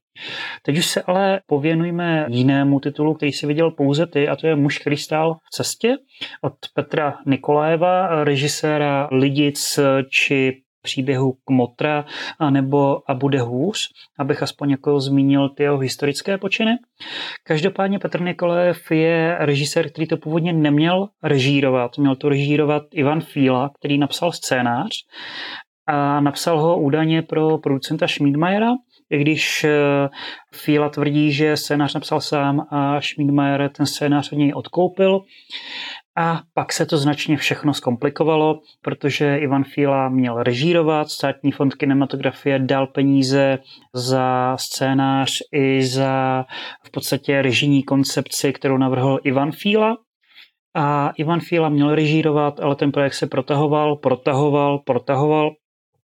[0.64, 4.56] Teď už se ale pověnujeme jinému titulu, který si viděl pouze ty, a to je
[4.56, 5.96] Muž, který stál v cestě
[6.42, 9.80] od Petra Nikolajeva, režiséra Lidic
[10.10, 12.06] či příběhu Kmotra
[12.50, 16.72] nebo A bude hůř, abych aspoň jako zmínil ty jeho historické počiny.
[17.44, 21.98] Každopádně Petr Nikolajev je režisér, který to původně neměl režírovat.
[21.98, 24.90] Měl to režírovat Ivan Fíla, který napsal scénář
[25.88, 28.72] a napsal ho údajně pro producenta Schmidmajera,
[29.10, 30.10] i když eh,
[30.56, 35.20] Fíla tvrdí, že scénář napsal sám a Schmidmajer ten scénář od něj odkoupil.
[36.18, 42.60] A pak se to značně všechno zkomplikovalo, protože Ivan Fíla měl režírovat, státní fond kinematografie
[42.60, 43.60] dal peníze
[43.94, 46.46] za scénář i za
[46.84, 49.98] v podstatě režijní koncepci, kterou navrhl Ivan Fíla.
[50.76, 55.52] A Ivan Fíla měl režírovat, ale ten projekt se protahoval, protahoval, protahoval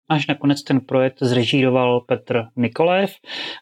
[0.09, 3.11] až nakonec ten projekt zrežíroval Petr Nikolajev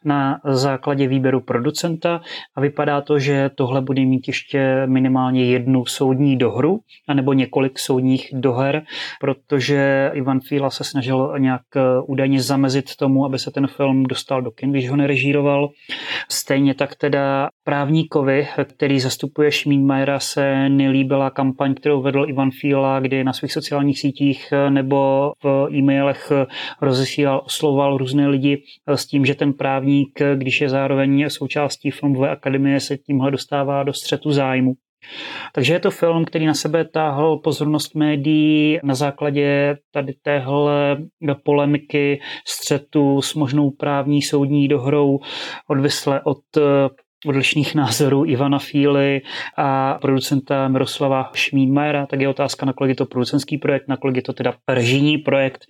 [0.06, 2.21] na základě výběru producenta
[2.56, 8.30] a vypadá to, že tohle bude mít ještě minimálně jednu soudní dohru, anebo několik soudních
[8.34, 8.84] doher,
[9.19, 14.41] protože Ivan Fíla se snažil nějak eh, údajně zamezit tomu, aby se ten film dostal
[14.41, 15.69] do kin, když ho nerežíroval.
[16.30, 23.23] Stejně tak teda právníkovi, který zastupuje Schmidmayera, se nelíbila kampaň, kterou vedl Ivan Fíla, kdy
[23.23, 26.31] na svých sociálních sítích eh, nebo v e-mailech
[26.82, 32.80] rozesílal, oslovoval různé lidi s tím, že ten právník, když je zároveň součástí filmové akademie,
[32.80, 34.74] se tímhle dostává do střetu zájmu.
[35.54, 40.98] Takže je to film, který na sebe táhl pozornost médií na základě tady téhle
[41.44, 45.20] polemiky, střetu s možnou právní soudní dohrou
[45.67, 46.39] odvisle od
[47.26, 49.22] odlišných názorů Ivana Fíly
[49.58, 54.34] a producenta Miroslava Šmídmajera, tak je otázka, nakolik je to producentský projekt, nakolik je to
[54.34, 55.66] teda režijní projekt,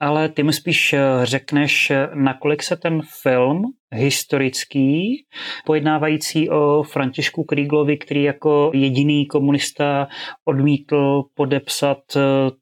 [0.00, 5.24] ale ty mi spíš řekneš, nakolik se ten film historický,
[5.66, 10.08] pojednávající o Františku Kríglovi, který jako jediný komunista
[10.44, 12.20] odmítl podepsat eh,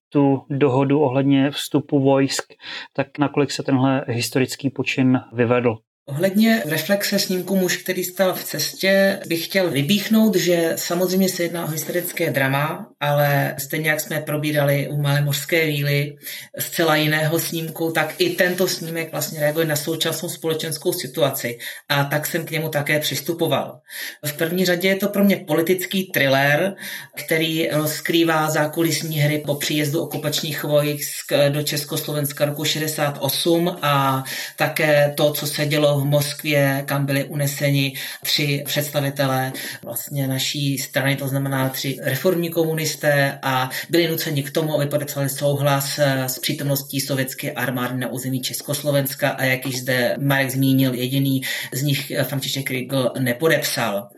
[0.09, 2.45] tu dohodu ohledně vstupu vojsk,
[2.93, 5.77] tak nakolik se tenhle historický počin vyvedl.
[6.09, 11.65] Ohledně reflexe snímku muž, který stál v cestě, bych chtěl vybíchnout, že samozřejmě se jedná
[11.65, 16.17] o historické drama, ale stejně jak jsme probírali u Malé mořské víly
[16.59, 22.27] zcela jiného snímku, tak i tento snímek vlastně reaguje na současnou společenskou situaci a tak
[22.27, 23.81] jsem k němu také přistupoval.
[24.27, 26.75] V první řadě je to pro mě politický thriller,
[27.17, 34.25] který rozkrývá zákulisní hry po příjezdu okupačních vojsk do Československa roku 68 a
[34.57, 37.93] také to, co se dělo v Moskvě, kam byli uneseni
[38.25, 39.53] tři představitelé
[39.85, 45.29] vlastně naší strany, to znamená tři reformní komunisté a byli nuceni k tomu, aby podepsali
[45.29, 51.43] souhlas s přítomností sovětské armády na území Československa a jak již zde Marek zmínil, jediný
[51.73, 54.09] z nich František Riegel nepodepsal.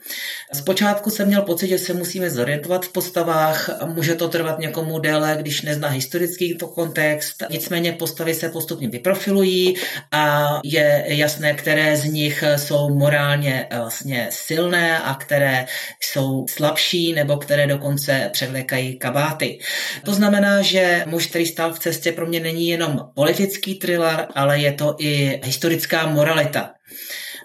[0.55, 5.37] Zpočátku jsem měl pocit, že se musíme zorientovat v postavách, může to trvat někomu déle,
[5.41, 9.75] když nezná historický to kontext, nicméně postavy se postupně vyprofilují
[10.13, 15.67] a je jasné, které které z nich jsou morálně eh, vlastně silné a které
[16.01, 19.59] jsou slabší nebo které dokonce převlékají kabáty.
[20.05, 24.59] To znamená, že muž, který stál v cestě, pro mě není jenom politický thriller, ale
[24.59, 26.71] je to i historická moralita.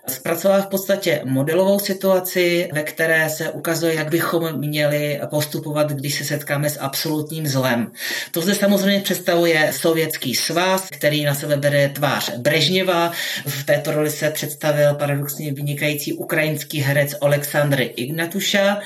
[0.07, 6.23] Zpracoval v podstatě modelovou situaci, ve které se ukazuje, jak bychom měli postupovat, když se
[6.23, 7.91] setkáme s absolutním zlem.
[8.31, 13.11] To zde samozřejmě představuje Sovětský svaz, který na sebe bere tvář Brežněva.
[13.45, 18.79] V této roli se představil paradoxně vynikající ukrajinský herec Oleksandr Ignatuša.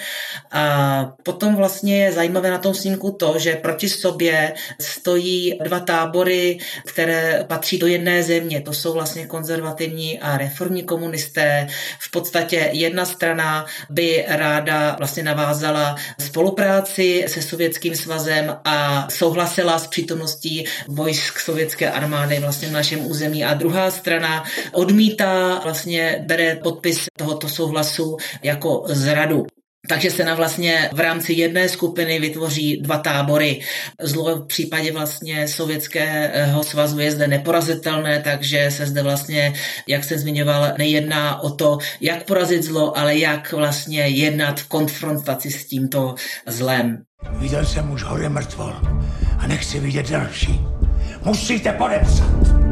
[0.52, 6.58] A potom vlastně je zajímavé na tom snímku to, že proti sobě stojí dva tábory,
[6.86, 8.62] které patří do jedné země.
[8.62, 11.68] To jsou vlastně konzervativní a reformní komunisté komunisté.
[12.00, 19.88] V podstatě jedna strana by ráda vlastně navázala spolupráci se Sovětským svazem a souhlasila s
[19.88, 27.06] přítomností vojsk sovětské armády vlastně v našem území a druhá strana odmítá, vlastně bere podpis
[27.18, 29.59] tohoto souhlasu jako zradu.
[29.90, 33.62] Takže se na vlastně v rámci jedné skupiny vytvoří dva tábory.
[34.02, 39.54] Zlo v případě vlastně Sovětského svazu je zde neporazitelné, takže se zde vlastně,
[39.88, 45.52] jak jsem zmiňoval, nejedná o to, jak porazit zlo, ale jak vlastně jednat v konfrontaci
[45.52, 47.04] s tímto zlem.
[47.40, 48.74] Viděl jsem už hory mrtvol
[49.40, 50.60] a nechci vidět další.
[51.26, 52.69] Musíte podepsat.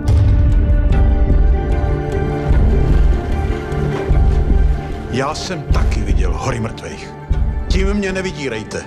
[5.18, 7.14] Já jsem taky viděl hory mrtvých.
[7.68, 8.86] Tím mě nevydírejte.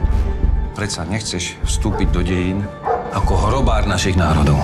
[0.75, 2.63] Preca nechceš vstúpiť do dejín
[3.11, 4.63] ako horobár našich národov.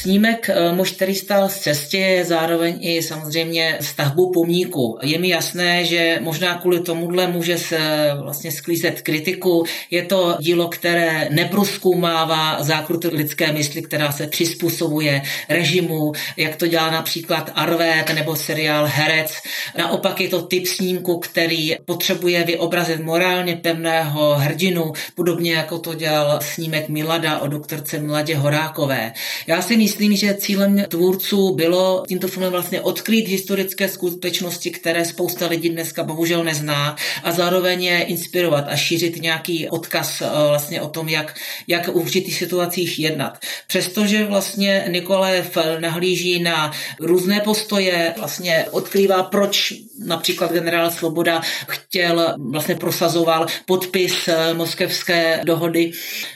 [0.00, 4.98] Snímek eh, Muž, který stál z cestě, je zároveň i samozřejmě stavbu pomníku.
[5.02, 7.78] Je mi jasné, že možná kvůli tomuhle může se
[8.22, 9.64] vlastně sklízet kritiku.
[9.90, 16.90] Je to dílo, které neproskoumává zákruty lidské mysli, která se přizpůsobuje režimu, jak to dělá
[16.90, 19.32] například Arvet nebo seriál Herec.
[19.78, 26.38] Naopak je to typ snímku, který potřebuje vyobrazit morálně pevného hrdinu, podobně jako to dělal
[26.42, 29.12] snímek Milada o doktorce Miladě Horákové.
[29.46, 35.46] Já si myslím, že cílem tvůrců bylo tímto filmem vlastně odkrýt historické skutečnosti, které spousta
[35.46, 40.88] lidí dneska bohužel nezná a zároveň je inspirovat a šířit nějaký odkaz eh, vlastně o
[40.88, 41.34] tom, jak,
[41.66, 43.38] jak v určitých situacích jednat.
[43.66, 52.74] Přestože vlastně Nikolajev nahlíží na různé postoje, vlastně odkrývá, proč například generál Svoboda chtěl, vlastně
[52.74, 55.90] prosazoval podpis eh, moskevské dohody,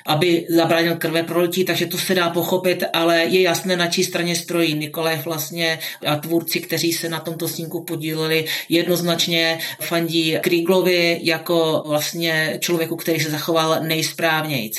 [0.07, 4.35] aby zabránil krve prolití, takže to se dá pochopit, ale je jasné, na čí straně
[4.35, 11.83] strojí Nikolaj vlastně a tvůrci, kteří se na tomto snímku podíleli, jednoznačně fandí Krieglovi jako
[11.87, 14.79] vlastně člověku, který se zachoval nejsprávnějc.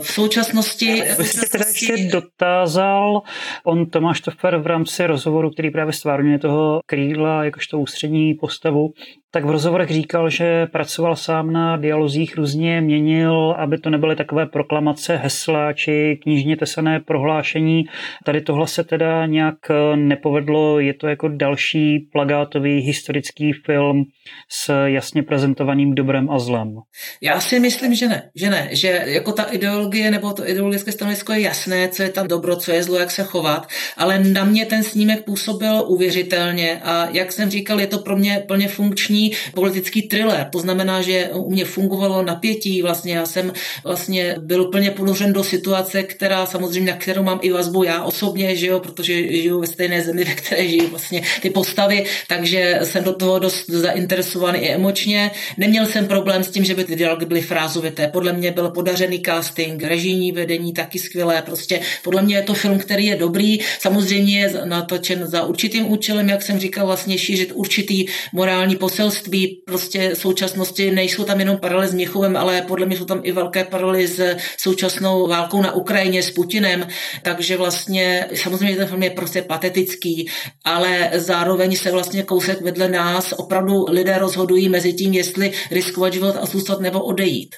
[0.00, 0.98] V současnosti...
[0.98, 3.20] Já bych se teda ještě dotázal,
[3.66, 8.88] on Tomáš Tofer v rámci rozhovoru, který právě stvárňuje toho Kriegla jakožto ústřední postavu,
[9.34, 14.46] tak v rozhovorech říkal, že pracoval sám na dialozích, různě měnil, aby to nebyly takové
[14.46, 17.84] proklamace, hesla či knižně tesané prohlášení.
[18.24, 19.54] Tady tohle se teda nějak
[19.94, 24.04] nepovedlo, je to jako další plagátový historický film
[24.48, 26.74] s jasně prezentovaným dobrem a zlem.
[27.22, 31.32] Já si myslím, že ne, že ne, že jako ta ideologie nebo to ideologické stanovisko
[31.32, 34.66] je jasné, co je tam dobro, co je zlo, jak se chovat, ale na mě
[34.66, 39.21] ten snímek působil uvěřitelně a jak jsem říkal, je to pro mě plně funkční
[39.54, 40.48] politický thriller.
[40.52, 43.52] To znamená, že u mě fungovalo napětí, vlastně já jsem
[43.84, 48.56] vlastně byl úplně ponořen do situace, která samozřejmě, na kterou mám i vazbu já osobně,
[48.56, 53.04] že jo, protože žiju ve stejné zemi, ve které žijí vlastně ty postavy, takže jsem
[53.04, 55.30] do toho dost zainteresovaný i emočně.
[55.56, 58.08] Neměl jsem problém s tím, že by ty dialogy byly frázovité.
[58.08, 61.42] Podle mě byl podařený casting, režijní vedení taky skvělé.
[61.42, 63.58] Prostě podle mě je to film, který je dobrý.
[63.78, 69.62] Samozřejmě je natočen za určitým účelem, jak jsem říkal, vlastně šířit určitý morální posel manželství
[69.66, 73.64] prostě současnosti nejsou tam jenom paralely s Měchovem, ale podle mě jsou tam i velké
[73.64, 76.86] paralely s současnou válkou na Ukrajině s Putinem,
[77.22, 80.28] takže vlastně samozřejmě ten film je prostě patetický,
[80.64, 86.36] ale zároveň se vlastně kousek vedle nás opravdu lidé rozhodují mezi tím, jestli riskovat život
[86.40, 87.54] a zůstat nebo odejít.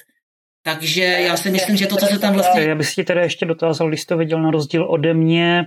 [0.63, 2.61] Takže já si myslím, že to, co se tam vlastně...
[2.61, 5.63] Já bych si teda ještě dotázal, když to viděl na rozdíl ode mě,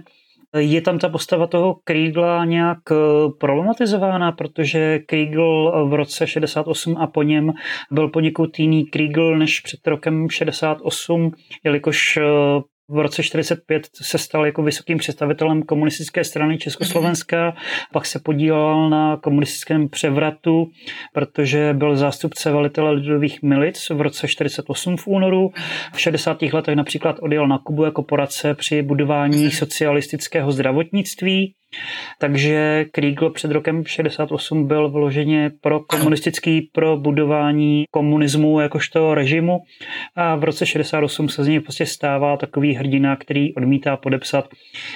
[0.56, 2.94] je tam ta postava toho Kriegla nějak eh,
[3.40, 7.52] problematizována, protože Kriegl v roce 68 a po něm
[7.90, 11.32] byl poněkud jiný Kriegl než před rokem 68,
[11.64, 12.22] jelikož eh,
[12.88, 17.55] v roce 45 se stal jako vysokým představitelem komunistické strany Československa,
[17.92, 20.70] pak se podílel na komunistickém převratu,
[21.12, 25.53] protože byl zástupce velitele lidových milic v roce 48 v únoru.
[25.92, 26.42] V 60.
[26.42, 31.55] letech například odjel na Kubu jako poradce při budování socialistického zdravotnictví.
[32.20, 39.59] Takže Kriegel před rokem 68 byl vloženě pro komunistický, pro budování komunismu jakožto režimu
[40.16, 44.48] a v roce 68 se z něj prostě stává takový hrdina, který odmítá podepsat,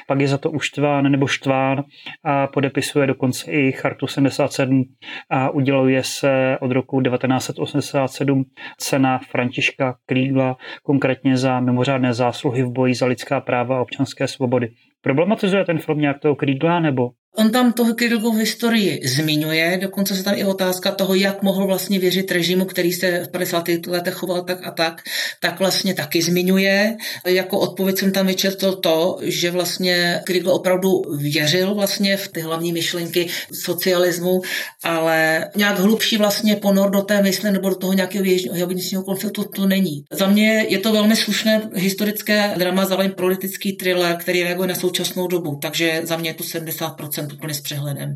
[0.09, 1.85] pak je za to uštván nebo štván
[2.25, 4.85] a podepisuje dokonce i Chartu 77
[5.31, 8.45] a uděluje se od roku 1987
[8.79, 14.69] cena Františka Kriegla, konkrétně za mimořádné zásluhy v boji za lidská práva a občanské svobody.
[15.03, 20.23] Problematizuje ten film nějak toho Kriegla nebo On tam toho Kirillovu historii zmiňuje, dokonce se
[20.23, 23.69] tam i otázka toho, jak mohl vlastně věřit režimu, který se v 50.
[23.87, 25.03] letech choval tak a tak,
[25.41, 26.97] tak vlastně taky zmiňuje.
[27.27, 32.73] Jako odpověď jsem tam vyčetl to, že vlastně Kirill opravdu věřil vlastně v ty hlavní
[32.73, 34.41] myšlenky socialismu,
[34.83, 38.25] ale nějak hlubší vlastně ponor do té mysli nebo do toho nějakého
[38.67, 40.05] vnitřního konfliktu to není.
[40.11, 45.27] Za mě je to velmi slušné historické drama, zároveň politický thriller, který reaguje na současnou
[45.27, 48.15] dobu, takže za mě je to 70% jsem úplně s přehledem.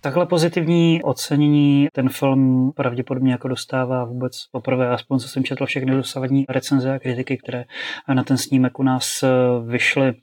[0.00, 5.96] Takhle pozitivní ocenění ten film pravděpodobně jako dostává vůbec poprvé, aspoň co jsem četl všechny
[5.96, 7.64] dosavadní recenze a kritiky, které
[8.14, 9.28] na ten snímek u nás eh,
[9.66, 10.14] vyšly.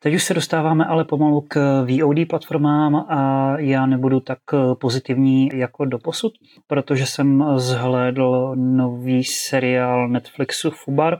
[0.00, 5.48] Teď už se dostáváme ale pomalu k VOD platformám a já nebudu tak eh, pozitivní
[5.54, 6.32] jako doposud,
[6.66, 11.18] protože jsem zhlédl nový seriál Netflixu Fubar,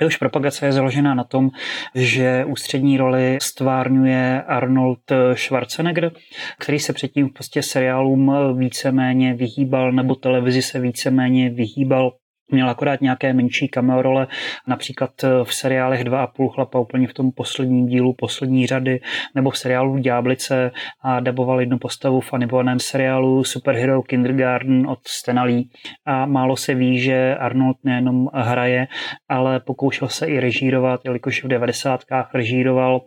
[0.00, 1.50] Jehož propagace je založena na tom,
[1.94, 6.12] že ústřední roli stvárňuje Arnold Schwarzenegger,
[6.58, 12.12] který se předtím prostě seriálům víceméně vyhýbal, nebo televizi se víceméně vyhýbal
[12.52, 14.26] Měl akorát nějaké menší cameo role,
[14.66, 15.10] například
[15.44, 19.00] v seriálech Dva a půl chlapa úplně v tom posledním dílu, poslední řady,
[19.34, 20.70] nebo v seriálu Ďáblice
[21.02, 25.70] a daboval jednu postavu v animovaném seriálu Superhero Kindergarten od Stenalí.
[26.06, 28.86] A málo se ví, že Arnold nejenom hraje,
[29.28, 32.00] ale pokoušel se i režírovat, jelikož v 90.
[32.34, 33.00] režíroval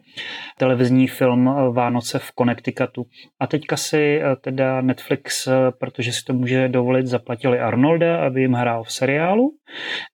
[0.58, 3.06] televizní film Vánoce v Connecticutu.
[3.40, 5.48] A teďka si teda Netflix,
[5.80, 9.52] protože si to může dovolit, zaplatili Arnolda, aby jim hrál v seriálu seriálu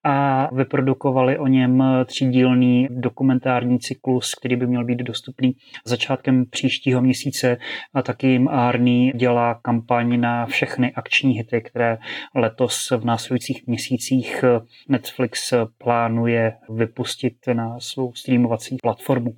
[0.04, 5.55] a vyprodukovali o něm třídílný dokumentární cyklus, který by měl být dostupný
[5.86, 7.57] začátkem příštího měsíce
[7.93, 11.97] a taky jim Arný dělá kampaň na všechny akční hity, které
[12.36, 14.43] letos v následujících měsících
[14.89, 19.34] Netflix plánuje vypustit na svou streamovací platformu.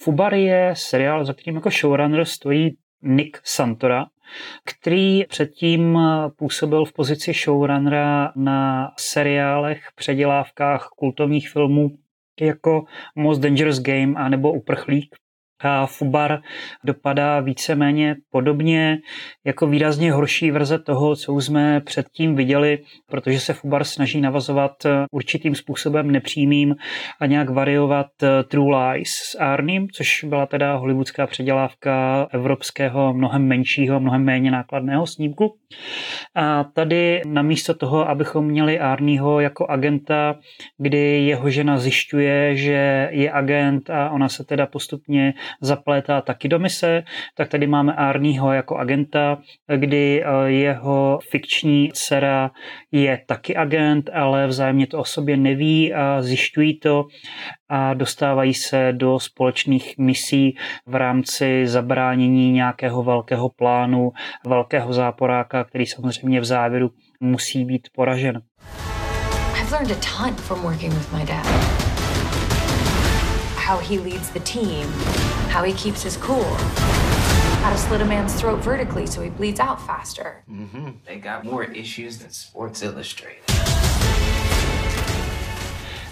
[0.00, 4.06] Fubar je seriál, za kterým jako showrunner stojí Nick Santora,
[4.64, 5.98] který předtím
[6.36, 11.98] působil v pozici showrunnera na seriálech, předělávkách kultovních filmů
[12.40, 15.16] jako Most Dangerous Game a nebo Uprchlík
[15.60, 16.40] a Fubar
[16.84, 18.98] dopadá víceméně podobně
[19.44, 22.78] jako výrazně horší verze toho, co jsme předtím viděli,
[23.10, 24.72] protože se Fubar snaží navazovat
[25.10, 26.74] určitým způsobem nepřímým
[27.20, 28.06] a nějak variovat
[28.48, 35.06] True Lies s Arnim, což byla teda hollywoodská předělávka evropského, mnohem menšího, mnohem méně nákladného
[35.06, 35.54] snímku.
[36.34, 40.34] A tady namísto toho, abychom měli Arnieho jako agenta,
[40.78, 46.58] kdy jeho žena zjišťuje, že je agent a ona se teda postupně zaplétá taky do
[46.58, 47.02] mise,
[47.34, 49.38] tak tady máme Arnieho jako agenta,
[49.76, 52.50] kdy eh, jeho fikční dcera
[52.92, 57.04] je taky agent, ale vzájemně to o sobě neví a zjišťují to
[57.68, 64.12] a dostávají se do společných misí v rámci zabránění nějakého velkého plánu,
[64.46, 66.90] velkého záporáka, který samozřejmě v závěru
[67.20, 68.42] musí být poražen.
[69.60, 71.46] I've learned a ton from working with my dad.
[73.56, 74.86] How he leads the team,
[75.56, 76.52] how he keeps his cool,
[77.64, 80.44] how to slit a man's throat vertically so he bleeds out faster.
[80.50, 80.90] Mm-hmm.
[81.06, 83.42] They got more issues than Sports Illustrated.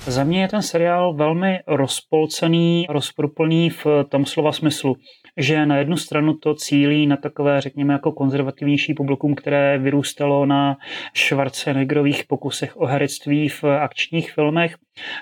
[0.07, 4.97] Za mě je ten seriál velmi rozpolcený, rozproplný v tom slova smyslu,
[5.37, 10.77] že na jednu stranu to cílí na takové, řekněme, jako konzervativnější publikum, které vyrůstalo na
[11.17, 14.77] Schwarzeneggerových pokusech o herectví v akčních filmech,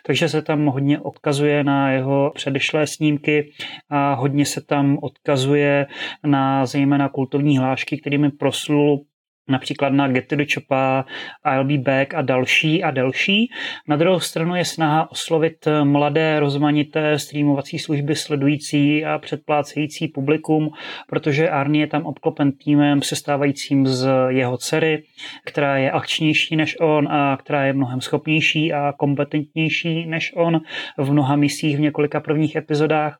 [0.06, 3.52] takže se tam hodně odkazuje na jeho předešlé snímky
[3.90, 5.86] a hodně se tam odkazuje
[6.26, 9.04] na zejména kultovní hlášky, kterými proslul
[9.48, 11.04] například na Get to the Chopa,
[11.46, 13.50] I'll be back a další a další.
[13.88, 20.70] Na druhou stranu je snaha oslovit mladé, rozmanité streamovací služby sledující a předplácející publikum,
[21.08, 25.02] protože Arnie je tam obklopen týmem sestávajícím z jeho dcery,
[25.44, 30.60] která je akčnější než on a která je mnohem schopnější a kompetentnější než on
[30.98, 33.18] v mnoha misích v několika prvních epizodách.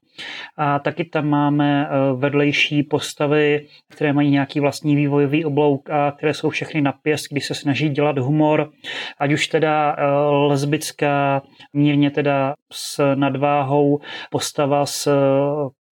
[0.57, 6.35] A taky tam máme eh, vedlejší postavy, které mají nějaký vlastní vývojový oblouk a které
[6.35, 8.71] jsou všechny na pěst, kdy se snaží dělat humor,
[9.19, 11.43] ať už teda eh, lesbická,
[11.73, 14.01] mírně teda s nadváhou
[14.31, 15.09] postava s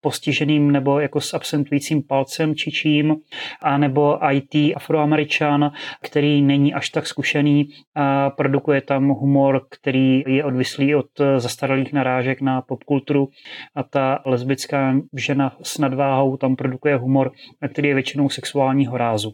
[0.01, 3.15] postiženým nebo jako s absentujícím palcem či čím,
[3.61, 5.71] a nebo IT afroameričan,
[6.01, 12.41] který není až tak zkušený a produkuje tam humor, který je odvislý od zastaralých narážek
[12.41, 13.29] na popkulturu
[13.75, 17.31] a ta lesbická žena s nadváhou tam produkuje humor,
[17.71, 19.31] který je většinou sexuálního rázu.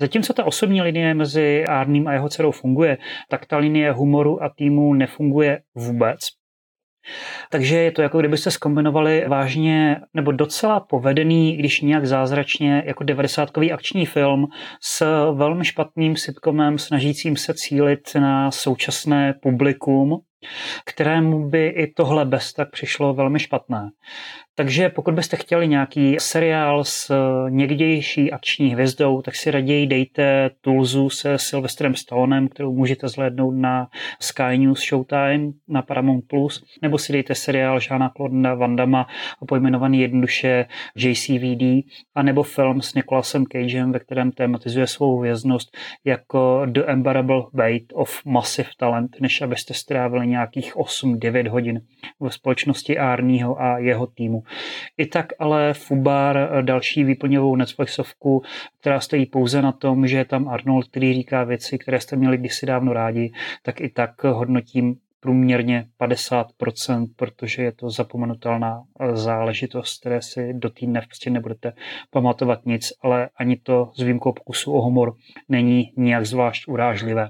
[0.00, 2.98] Zatímco ta osobní linie mezi Arným a jeho dcerou funguje,
[3.28, 6.39] tak ta linie humoru a týmu nefunguje vůbec.
[7.50, 13.50] Takže je to jako kdybyste skombinovali vážně nebo docela povedený, když nějak zázračně, jako 90
[13.72, 14.46] akční film
[14.82, 20.20] s velmi špatným sitcomem snažícím se cílit na současné publikum,
[20.84, 23.90] kterému by i tohle bez tak přišlo velmi špatné.
[24.60, 30.50] Takže pokud byste chtěli nějaký seriál s eh, někdější akční hvězdou, tak si raději dejte
[30.60, 33.88] Tulzu se Sylvestrem Stallonem, kterou můžete zhlédnout na
[34.20, 39.06] Sky News Showtime na Paramount+, Plus, nebo si dejte seriál Žána Claudena Vandama
[39.48, 41.84] pojmenovaný jednoduše JCVD,
[42.14, 48.24] anebo film s Nicolasem Cagem, ve kterém tematizuje svou věznost jako The Unbearable Weight of
[48.24, 51.80] Massive Talent, než abyste strávili nějakých 8-9 hodin
[52.20, 54.42] ve společnosti Arního a jeho týmu.
[54.98, 58.42] I tak ale Fubar, eh, další výplňovou Netflixovku,
[58.80, 62.36] která stojí pouze na tom, že je tam Arnold, který říká věci, které jste měli
[62.36, 63.32] kdysi dávno rádi,
[63.62, 70.70] tak i tak hodnotím průměrně 50%, protože je to zapomenutelná eh, záležitost, které si do
[70.70, 71.72] týdne prostě nebudete
[72.10, 75.14] pamatovat nic, ale ani to s výjimkou pokusu o humor
[75.48, 77.28] není nijak zvlášť urážlivé.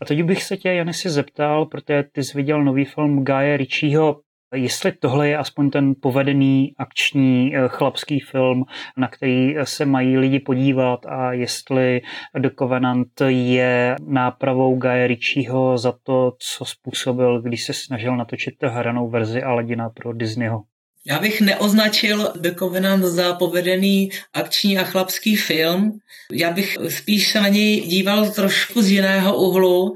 [0.00, 4.20] A teď bych se tě, Janis, zeptal, protože ty jsi viděl nový film Gaje Ritchieho
[4.54, 8.64] Jestli tohle je aspoň ten povedený akční eh, chlapský film,
[8.96, 12.00] na který se mají lidi podívat a jestli
[12.38, 19.10] The Covenant je nápravou Guy Ritchieho za to, co způsobil, když se snažil natočit hranou
[19.10, 20.62] verzi Aladina pro Disneyho.
[21.06, 25.98] Já bych neoznačil The Covenant za povedený akční a chlapský film.
[26.32, 29.94] Já bych spíš se na něj díval trošku z jiného úhlu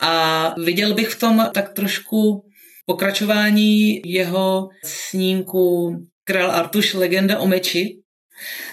[0.00, 2.49] a viděl bych v tom tak trošku
[2.90, 8.00] pokračování jeho snímku Král Artuš, legenda o meči,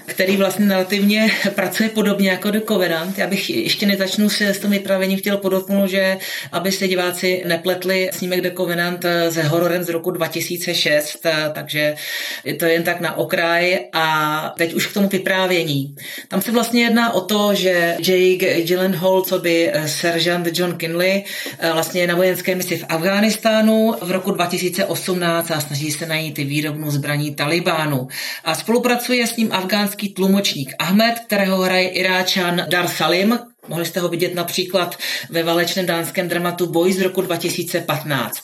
[0.06, 3.18] který vlastně relativně pracuje podobně jako The Covenant.
[3.18, 6.18] Já bych ještě nezačnu se s tom vypravením chtěl podotknout, že
[6.52, 11.96] aby se diváci nepletli snímek The Covenant se hororem z roku 2006, takže
[12.44, 15.96] je to jen tak na okraj a teď už k tomu vyprávění.
[16.28, 21.24] Tam se vlastně jedná o to, že Jake Gyllenhaal, co by seržant John Kinley,
[21.74, 26.92] vlastně je na vojenské misi v Afghánistánu v roku 2018 a snaží se najít výrobnu
[26.92, 28.08] zbraní Talibánu.
[28.44, 34.10] A spolupracuje s ním afgánský tlumočník Ahmed, kterého hraje Iráčan Dar Salim, Mohli jste ho
[34.10, 34.96] vidět například
[35.30, 38.40] ve válečném dánském dramatu Boj z roku 2015.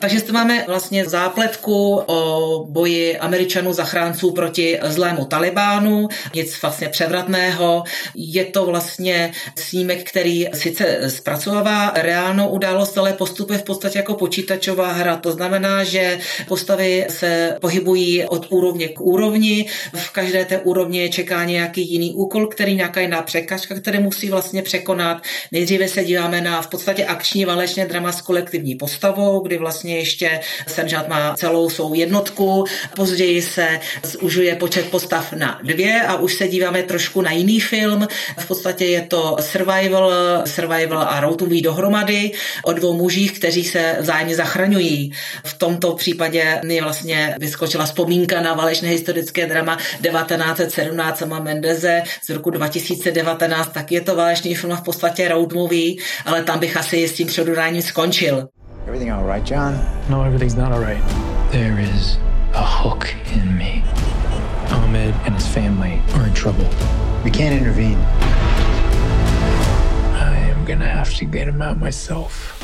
[0.00, 7.84] Takže zde máme vlastně zápletku o boji američanů zachránců proti zlému Talibánu, nic vlastně převratného.
[8.14, 14.92] Je to vlastně snímek, který sice zpracovává reálnou událost, ale postupuje v podstatě jako počítačová
[14.92, 15.16] hra.
[15.16, 16.18] To znamená, že
[16.48, 19.66] postavy se pohybují od úrovně k úrovni.
[19.94, 24.62] V každé té úrovni čeká nějaký jiný úkol, který nějaká jiná překažka, které musí vlastně
[24.66, 25.22] překonat.
[25.52, 30.40] Nejdříve se díváme na v podstatě akční válečné drama s kolektivní postavou, kdy vlastně ještě
[30.66, 32.64] seržant má celou svou jednotku.
[32.96, 38.06] Později se zužuje počet postav na dvě a už se díváme trošku na jiný film.
[38.38, 40.12] V podstatě je to survival,
[40.46, 41.20] survival a
[41.56, 42.32] movie dohromady
[42.64, 45.12] o dvou mužích, kteří se vzájemně zachraňují.
[45.44, 52.30] V tomto případě mi vlastně vyskočila vzpomínka na válečné historické drama 1917 sama Mendeze z
[52.30, 55.94] roku 2019, tak je to válečný film v podstatě road movie,
[56.24, 58.48] ale tam bych asi s tím předudáním skončil.
[58.86, 59.80] Everything all right, John?
[60.08, 61.02] No, everything's not all right.
[61.50, 62.18] There is
[62.54, 63.82] a hook in me.
[64.70, 66.66] Ahmed and his family are in trouble.
[67.24, 67.98] We can't intervene.
[70.14, 72.56] I am gonna have to get him out myself.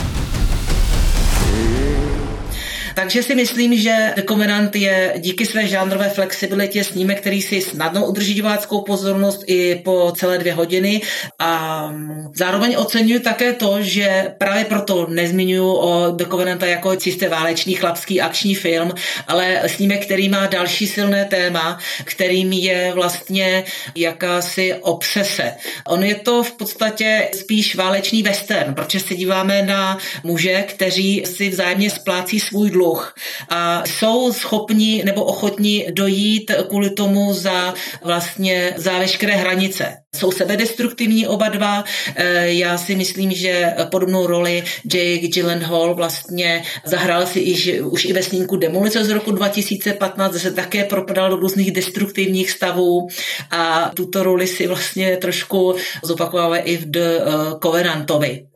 [2.95, 8.07] Takže si myslím, že The Covenant je díky své žánrové flexibilitě snímek, který si snadno
[8.07, 11.01] udrží diváckou pozornost i po celé dvě hodiny
[11.39, 11.93] a
[12.35, 18.21] zároveň oceňuji také to, že právě proto nezmiňuji o The Covenant jako čistě válečný chlapský
[18.21, 18.93] akční film,
[19.29, 23.65] ale snímek, který má další silné téma, kterým je vlastně
[23.95, 25.55] jakási obsese.
[25.87, 31.49] On je to v podstatě spíš válečný western, protože se díváme na muže, kteří si
[31.49, 33.15] vzájemně splácí svůj dluh dluh
[33.49, 37.75] a jsou schopni nebo ochotní dojít kvůli tomu za
[38.05, 39.97] vlastně za veškeré hranice.
[40.17, 41.85] Jsou sebedestruktivní oba dva.
[42.17, 44.65] E, já si myslím, že podobnou roli
[44.95, 50.41] Jake Gyllenhaal vlastně zahrál si i, už i ve snímku Demolice z roku 2015, kde
[50.41, 53.09] se také propadal do různých destruktivních stavů
[53.51, 57.21] a tuto roli si vlastně trošku zopakoval i v The
[57.63, 58.52] Covenantovi.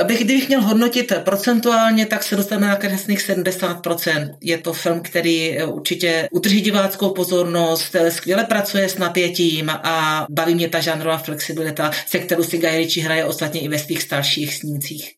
[0.00, 4.34] Abych, kdybych měl hodnotit procentuálně, tak se dostaneme na kresných 70%.
[4.40, 10.26] Je to film, který eh, určitě udrží diváckou pozornost, eh, skvěle pracuje s napětím a
[10.30, 14.02] baví mě ta žánrová flexibilita, se kterou si Guy Ritchie hraje ostatně i ve svých
[14.02, 15.10] starších snímcích.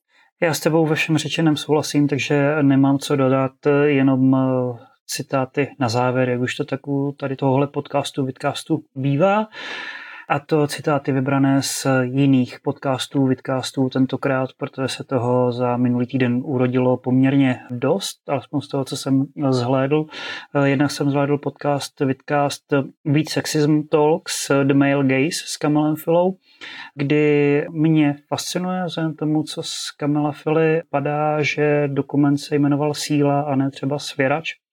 [0.42, 3.52] Já s tebou ve všem řečeném souhlasím, takže nemám co dodat,
[3.86, 4.38] jenom eh,
[5.06, 9.46] citáty na závěr, jak už to tak u tady tohohle podcastu, vidcastu bývá.
[10.28, 16.40] A to citáty vybrané z jiných podcastů, vidcastů tentokrát, protože se toho za minulý týden
[16.44, 20.06] urodilo poměrně dost, alespoň z toho, co jsem zhlédl.
[20.64, 22.72] Jednak jsem zhlédl podcast, vidcast
[23.04, 26.36] Beat Sexism Talks, The Male Gaze s Kamelem Filou,
[26.94, 33.40] kdy mě fascinuje vzhledem tomu, co z Kamela Fily padá, že dokument se jmenoval Síla
[33.40, 34.63] a ne třeba Svěrač, Eh,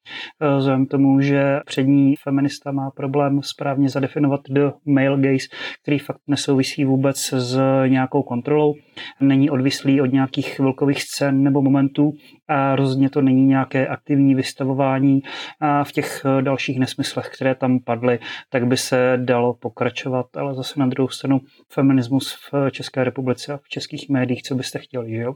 [0.57, 5.47] vzhledem tomu, že přední feminista má problém správně zadefinovat do male gaze,
[5.81, 8.73] který fakt nesouvisí vůbec s nějakou kontrolou,
[9.19, 12.11] není odvislý od nějakých velkových scén nebo momentů
[12.47, 15.21] a rozhodně to není nějaké aktivní vystavování
[15.59, 20.79] a v těch dalších nesmyslech, které tam padly, tak by se dalo pokračovat, ale zase
[20.79, 21.39] na druhou stranu
[21.73, 25.33] feminismus v České republice a v českých médiích, co byste chtěli, že jo?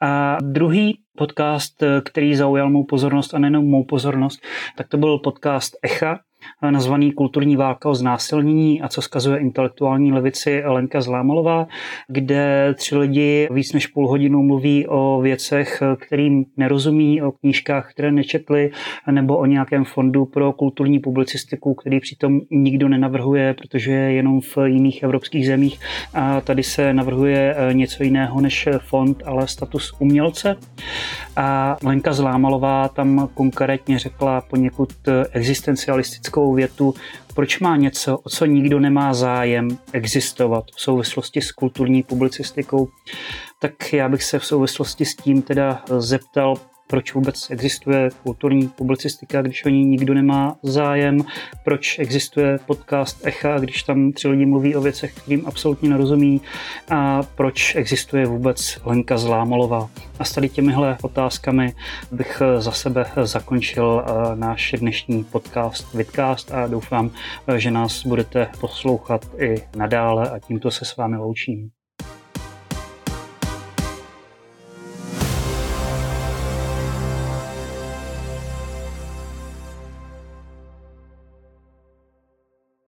[0.00, 4.40] A druhý podcast, který zaujal mou pozornost a nejenom mou pozornost,
[4.76, 6.20] tak to byl podcast Echa,
[6.70, 11.66] nazvaný Kulturní válka o znásilnění a co skazuje intelektuální levici Lenka Zlámalová,
[12.08, 18.12] kde tři lidi víc než půl hodinu mluví o věcech, kterým nerozumí, o knížkách, které
[18.12, 18.70] nečetli,
[19.10, 24.56] nebo o nějakém fondu pro kulturní publicistiku, který přitom nikdo nenavrhuje, protože je jenom v
[24.64, 25.80] jiných evropských zemích.
[26.14, 30.56] A tady se navrhuje něco jiného než fond, ale status umělce.
[31.36, 34.88] A Lenka Zlámalová tam konkrétně řekla poněkud
[35.32, 36.94] existencialistickou větu,
[37.34, 42.88] proč má něco, o co nikdo nemá zájem existovat v souvislosti s kulturní publicistikou,
[43.58, 46.56] tak já bych se v souvislosti s tím teda zeptal,
[46.90, 51.24] proč vůbec existuje kulturní publicistika, když o ní nikdo nemá zájem,
[51.64, 56.40] proč existuje podcast Echa, když tam tři lidi mluví o věcech, kterým absolutně nerozumí
[56.90, 59.90] a proč existuje vůbec Lenka Zlámalová.
[60.18, 61.74] A s tady těmihle otázkami
[62.12, 67.10] bych za sebe zakončil náš dnešní podcast Vidcast a doufám,
[67.56, 71.70] že nás budete poslouchat i nadále a tímto se s vámi loučím.